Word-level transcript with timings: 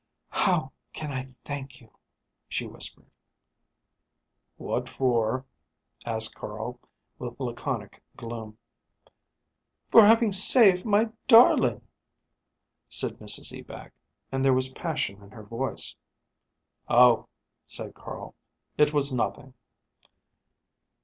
"How 0.29 0.71
can 0.93 1.11
I 1.13 1.21
thank 1.45 1.79
you!" 1.79 1.91
she 2.49 2.65
whispered. 2.65 3.05
"What 4.57 4.89
for?" 4.89 5.45
asked 6.07 6.33
Carl, 6.33 6.79
with 7.19 7.39
laconic 7.39 8.01
gloom. 8.17 8.57
"For 9.91 10.03
having 10.03 10.31
saved 10.31 10.85
my 10.85 11.11
darling!" 11.27 11.87
said 12.89 13.19
Mrs 13.19 13.55
Ebag. 13.55 13.91
And 14.31 14.43
there 14.43 14.55
was 14.55 14.73
passion 14.73 15.21
in 15.21 15.29
her 15.29 15.43
voice. 15.43 15.95
"Oh!" 16.87 17.27
said 17.67 17.93
Carl. 17.93 18.33
"It 18.79 18.93
was 18.93 19.13
nothing!" 19.13 19.53